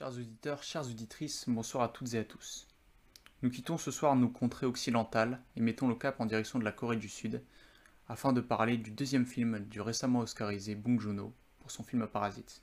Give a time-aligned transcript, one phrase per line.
[0.00, 2.66] Chers auditeurs, chères auditrices, bonsoir à toutes et à tous.
[3.42, 6.72] Nous quittons ce soir nos contrées occidentales et mettons le cap en direction de la
[6.72, 7.42] Corée du Sud
[8.08, 12.62] afin de parler du deuxième film du récemment oscarisé Bong Joon-ho pour son film Parasite.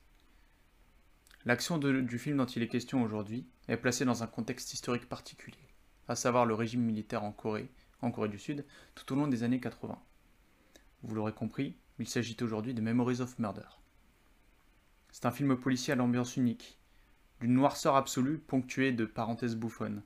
[1.45, 5.69] L'action du film dont il est question aujourd'hui est placée dans un contexte historique particulier,
[6.07, 7.69] à savoir le régime militaire en Corée,
[8.01, 8.65] en Corée du Sud,
[8.95, 10.01] tout au long des années 80.
[11.03, 13.69] Vous l'aurez compris, il s'agit aujourd'hui de Memories of Murder.
[15.11, 16.79] C'est un film policier à l'ambiance unique,
[17.41, 20.01] d'une noirceur absolue ponctuée de parenthèses bouffonnes.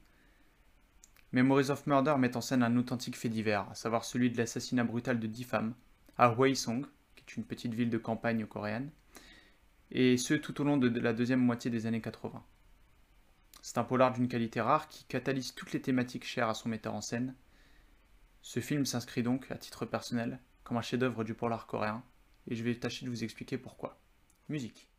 [1.31, 4.83] Memories of Murder met en scène un authentique fait divers, à savoir celui de l'assassinat
[4.83, 5.73] brutal de dix femmes
[6.17, 8.91] à Hwaesong, qui est une petite ville de campagne coréenne,
[9.91, 12.43] et ce tout au long de la deuxième moitié des années 80.
[13.61, 16.95] C'est un polar d'une qualité rare qui catalyse toutes les thématiques chères à son metteur
[16.95, 17.35] en scène.
[18.41, 22.03] Ce film s'inscrit donc, à titre personnel, comme un chef-d'œuvre du polar coréen,
[22.47, 24.01] et je vais tâcher de vous expliquer pourquoi.
[24.49, 24.90] Musique.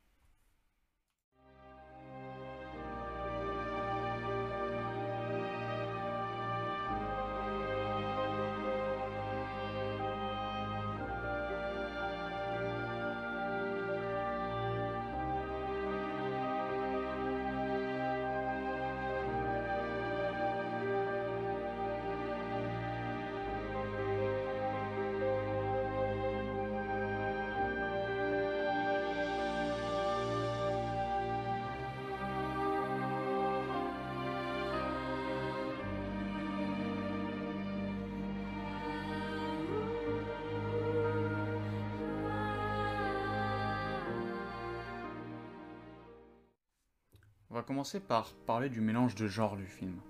[47.52, 50.00] On va commencer par parler du mélange de genres du film.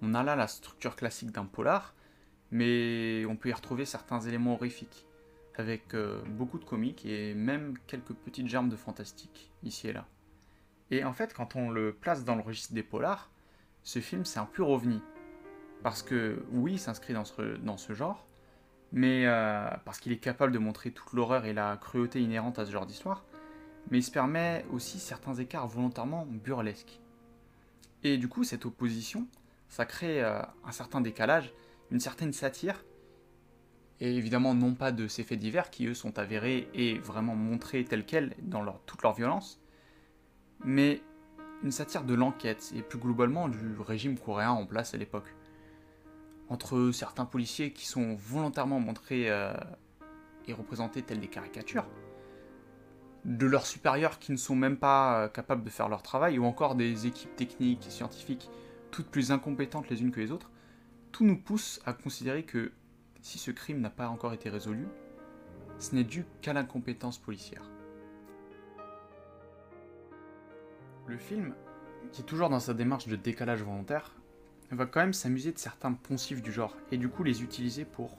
[0.00, 1.94] On a là la structure classique d'un polar,
[2.50, 5.06] mais on peut y retrouver certains éléments horrifiques,
[5.56, 10.06] avec euh, beaucoup de comiques et même quelques petites germes de fantastique, ici et là.
[10.90, 13.30] Et en fait, quand on le place dans le registre des polars,
[13.82, 15.02] ce film c'est un pur ovni.
[15.82, 18.26] Parce que oui, il s'inscrit dans ce, genre,
[18.92, 22.64] mais euh, parce qu'il est capable de montrer toute l'horreur et la cruauté inhérente à
[22.64, 23.26] ce genre d'histoire,
[23.90, 27.00] mais il se permet aussi certains écarts volontairement burlesques.
[28.02, 29.26] Et du coup, cette opposition,
[29.68, 31.52] ça crée euh, un certain décalage,
[31.90, 32.84] une certaine satire,
[34.00, 37.84] et évidemment non pas de ces faits divers qui eux sont avérés et vraiment montrés
[37.84, 39.60] tels quels dans toute leur violence,
[40.64, 41.02] mais
[41.62, 45.34] une satire de l'enquête et plus globalement du régime coréen en place à l'époque.
[46.48, 49.52] Entre certains policiers qui sont volontairement montrés euh,
[50.48, 51.86] et représentés tels des caricatures,
[53.24, 56.44] de leurs supérieurs qui ne sont même pas euh, capables de faire leur travail, ou
[56.44, 58.50] encore des équipes techniques et scientifiques
[58.90, 60.50] toutes plus incompétentes les unes que les autres,
[61.12, 62.72] tout nous pousse à considérer que
[63.20, 64.86] si ce crime n'a pas encore été résolu,
[65.78, 67.62] ce n'est dû qu'à l'incompétence policière.
[71.06, 71.54] Le film,
[72.12, 74.14] qui est toujours dans sa démarche de décalage volontaire,
[74.70, 78.16] va quand même s'amuser de certains poncifs du genre, et du coup les utiliser pour,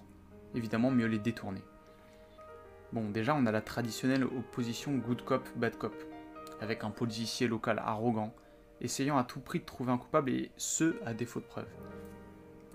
[0.56, 1.64] évidemment, mieux les détourner.
[2.94, 5.96] Bon, déjà, on a la traditionnelle opposition good cop, bad cop,
[6.60, 8.34] avec un policier local arrogant,
[8.82, 11.70] essayant à tout prix de trouver un coupable et ce, à défaut de preuves.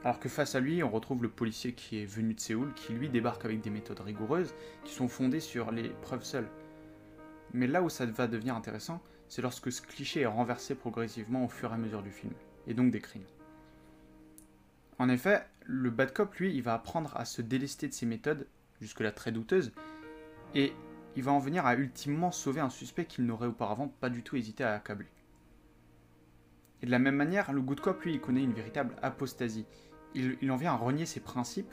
[0.04, 2.94] Alors que face à lui, on retrouve le policier qui est venu de Séoul, qui
[2.94, 4.54] lui débarque avec des méthodes rigoureuses,
[4.84, 6.48] qui sont fondées sur les preuves seules.
[7.52, 11.48] Mais là où ça va devenir intéressant, c'est lorsque ce cliché est renversé progressivement au
[11.48, 12.32] fur et à mesure du film,
[12.66, 13.26] et donc des crimes.
[14.98, 18.46] En effet, le bad cop, lui, il va apprendre à se délester de ses méthodes,
[18.80, 19.72] jusque-là très douteuses,
[20.54, 20.72] et
[21.16, 24.36] il va en venir à ultimement sauver un suspect qu'il n'aurait auparavant pas du tout
[24.36, 25.08] hésité à accabler.
[26.82, 29.66] Et de la même manière, le good cop, lui, il connaît une véritable apostasie.
[30.14, 31.72] Il, en vient à renier ses principes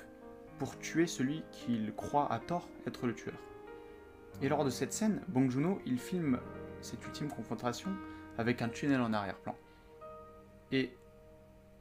[0.59, 3.35] pour tuer celui qu'il croit à tort être le tueur.
[4.41, 6.39] Et lors de cette scène, Bong Joon-ho, il filme
[6.81, 7.91] cette ultime confrontation
[8.37, 9.55] avec un tunnel en arrière-plan.
[10.71, 10.95] Et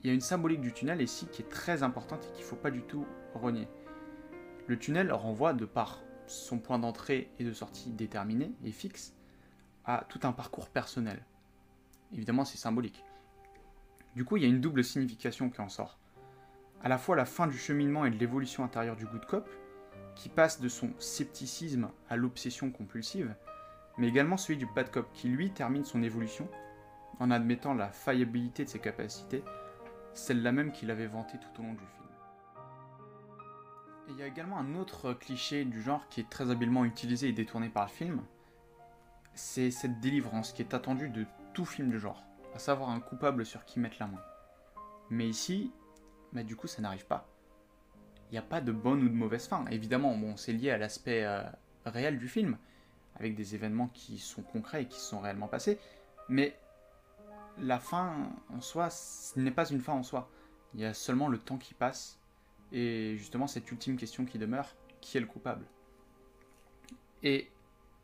[0.00, 2.48] il y a une symbolique du tunnel ici qui est très importante et qu'il ne
[2.48, 3.68] faut pas du tout renier.
[4.66, 6.02] Le tunnel renvoie de par
[6.32, 9.14] son point d'entrée et de sortie déterminé et fixe
[9.84, 11.24] à tout un parcours personnel.
[12.12, 13.04] Évidemment, c'est symbolique.
[14.14, 15.98] Du coup, il y a une double signification qui en sort.
[16.82, 19.48] À la fois la fin du cheminement et de l'évolution intérieure du good cop,
[20.14, 23.34] qui passe de son scepticisme à l'obsession compulsive,
[23.96, 26.48] mais également celui du bad cop, qui lui termine son évolution
[27.20, 29.44] en admettant la faillibilité de ses capacités,
[30.12, 32.01] celle-là même qu'il avait vantée tout au long du film
[34.08, 37.32] il y a également un autre cliché du genre qui est très habilement utilisé et
[37.32, 38.22] détourné par le film.
[39.34, 42.22] C'est cette délivrance qui est attendue de tout film de genre,
[42.54, 44.20] à savoir un coupable sur qui mettre la main.
[45.10, 45.72] Mais ici,
[46.32, 47.28] bah, du coup, ça n'arrive pas.
[48.30, 49.64] Il n'y a pas de bonne ou de mauvaise fin.
[49.66, 51.42] Évidemment, bon, c'est lié à l'aspect euh,
[51.84, 52.56] réel du film,
[53.16, 55.78] avec des événements qui sont concrets et qui sont réellement passés.
[56.28, 56.58] Mais
[57.58, 60.30] la fin en soi, ce n'est pas une fin en soi.
[60.74, 62.21] Il y a seulement le temps qui passe
[62.72, 65.66] et justement cette ultime question qui demeure, qui est le coupable?
[67.22, 67.50] Et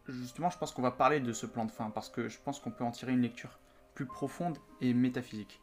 [0.06, 2.60] justement, je pense qu'on va parler de ce plan de fin parce que je pense
[2.60, 3.58] qu'on peut en tirer une lecture
[3.94, 5.60] plus profonde et métaphysique.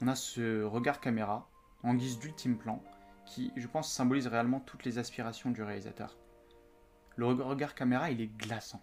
[0.00, 1.48] On a ce regard caméra
[1.82, 2.82] en guise d'ultime plan
[3.26, 6.18] qui, je pense, symbolise réellement toutes les aspirations du réalisateur.
[7.16, 8.82] Le regard caméra, il est glaçant.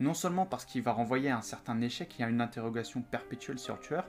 [0.00, 3.58] Non seulement parce qu'il va renvoyer à un certain échec et à une interrogation perpétuelle
[3.58, 4.08] sur le tueur,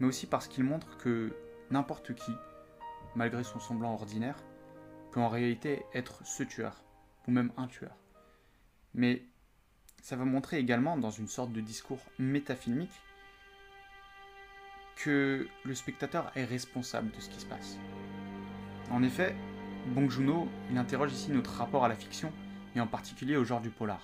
[0.00, 1.36] mais aussi parce qu'il montre que
[1.70, 2.32] n'importe qui,
[3.14, 4.36] malgré son semblant ordinaire,
[5.10, 6.82] peut en réalité être ce tueur,
[7.26, 7.96] ou même un tueur.
[8.94, 9.22] Mais
[10.02, 13.00] ça va montrer également, dans une sorte de discours métafilmique,
[14.96, 17.78] que le spectateur est responsable de ce qui se passe.
[18.90, 19.34] En effet,
[19.88, 20.10] Bong
[20.70, 22.32] il interroge ici notre rapport à la fiction,
[22.74, 24.00] et en particulier au genre du polar.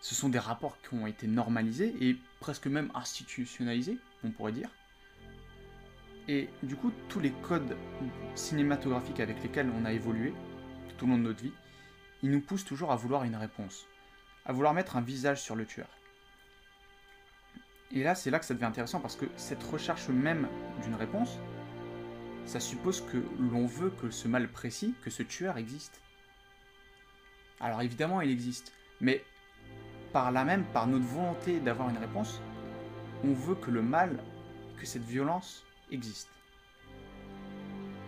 [0.00, 4.70] Ce sont des rapports qui ont été normalisés et presque même institutionnalisés, on pourrait dire.
[6.28, 7.76] Et du coup, tous les codes
[8.34, 10.32] cinématographiques avec lesquels on a évolué
[10.88, 11.52] tout au long de notre vie,
[12.22, 13.86] ils nous poussent toujours à vouloir une réponse,
[14.44, 15.88] à vouloir mettre un visage sur le tueur.
[17.90, 20.48] Et là, c'est là que ça devient intéressant parce que cette recherche même
[20.82, 21.38] d'une réponse,
[22.46, 26.00] ça suppose que l'on veut que ce mal précis, que ce tueur existe.
[27.60, 29.24] Alors évidemment, il existe, mais
[30.12, 32.40] par là même, par notre volonté d'avoir une réponse,
[33.24, 34.18] on veut que le mal,
[34.78, 36.28] que cette violence existe.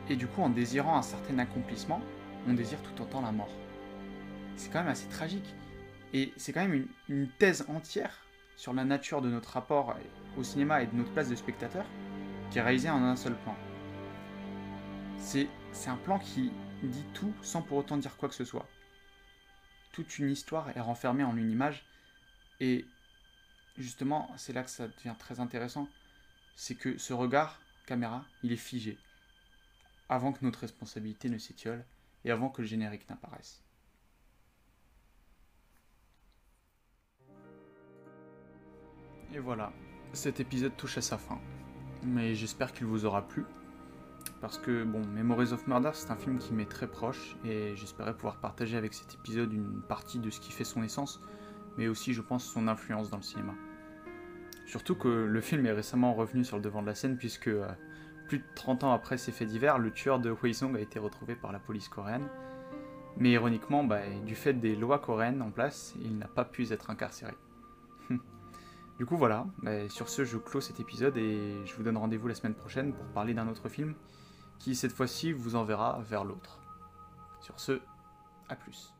[0.08, 2.00] Et du coup, en désirant un certain accomplissement,
[2.46, 3.52] on désire tout autant la mort.
[4.56, 5.54] C'est quand même assez tragique.
[6.12, 8.24] Et c'est quand même une, une, thèse entière
[8.56, 9.96] sur la nature de notre rapport
[10.36, 11.84] au cinéma et de notre place de spectateur
[12.50, 13.56] qui est réalisée en un seul plan.
[15.18, 15.48] C'est
[15.86, 16.52] un plan qui
[16.82, 18.68] dit tout sans pour autant dire quoi que ce soit.
[19.92, 21.84] Toute une histoire est renfermée en une image
[22.60, 22.86] et
[23.78, 25.88] justement, c'est là que ça devient très intéressant.
[26.56, 28.98] C'est que ce regard caméra, il est figé.
[30.08, 31.84] Avant que notre responsabilité ne s'étiole
[32.24, 33.62] et avant que le générique n'apparaisse.
[39.32, 39.72] Et voilà,
[40.12, 41.40] cet épisode touche à sa fin.
[42.04, 43.44] Mais j'espère qu'il vous aura plu.
[44.40, 48.14] Parce que, bon, Memories of Murder, c'est un film qui m'est très proche, et j'espérais
[48.14, 51.20] pouvoir partager avec cet épisode une partie de ce qui fait son essence,
[51.76, 53.54] mais aussi, je pense, son influence dans le cinéma.
[54.66, 57.66] Surtout que le film est récemment revenu sur le devant de la scène puisque euh,
[58.28, 61.34] plus de 30 ans après ces faits divers, le tueur de Song a été retrouvé
[61.34, 62.26] par la police coréenne.
[63.16, 66.90] Mais ironiquement, bah, du fait des lois coréennes en place, il n'a pas pu être
[66.90, 67.34] incarcéré.
[68.98, 72.26] du coup voilà, bah, sur ce je clôt cet épisode et je vous donne rendez-vous
[72.26, 73.94] la semaine prochaine pour parler d'un autre film
[74.58, 76.60] qui cette fois-ci vous enverra vers l'autre.
[77.40, 77.80] Sur ce,
[78.48, 78.94] à plus.